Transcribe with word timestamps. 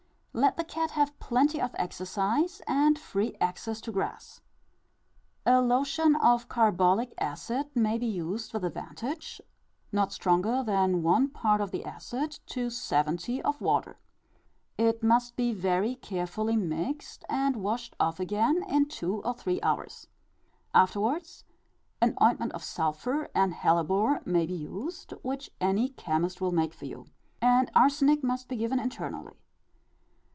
Let 0.33 0.55
the 0.55 0.63
cat 0.63 0.91
have 0.91 1.19
plenty 1.19 1.59
of 1.59 1.75
exercise 1.77 2.61
and 2.65 2.97
free 2.97 3.35
access 3.41 3.81
to 3.81 3.91
grass. 3.91 4.39
A 5.45 5.61
lotion 5.61 6.15
of 6.15 6.47
carbolic 6.47 7.13
acid 7.17 7.69
may 7.75 7.97
be 7.97 8.05
used 8.05 8.53
with 8.53 8.63
advantage, 8.63 9.41
not 9.91 10.13
stronger 10.13 10.63
than 10.63 11.03
one 11.03 11.27
part 11.27 11.59
of 11.59 11.71
the 11.71 11.83
acid 11.83 12.39
to 12.45 12.69
seventy 12.69 13.41
of 13.41 13.59
water. 13.59 13.97
It 14.77 15.03
must 15.03 15.35
be 15.35 15.51
very 15.53 15.95
carefully 15.95 16.55
mixed, 16.55 17.25
and 17.27 17.57
washed 17.57 17.93
off 17.99 18.17
again 18.17 18.63
in 18.69 18.85
two 18.85 19.17
or 19.25 19.33
three 19.33 19.59
hours. 19.61 20.07
Afterwards, 20.73 21.43
an 21.99 22.15
ointment 22.23 22.53
of 22.53 22.63
sulphur 22.63 23.27
and 23.35 23.53
hellebore 23.53 24.21
may 24.23 24.45
be 24.45 24.55
used, 24.55 25.11
which 25.23 25.51
any 25.59 25.89
chemist 25.89 26.39
will 26.39 26.53
make 26.53 26.73
for 26.73 26.85
you, 26.85 27.07
and 27.41 27.69
arsenic 27.75 28.23
must 28.23 28.47
be 28.47 28.55
given 28.55 28.79
internally. 28.79 29.33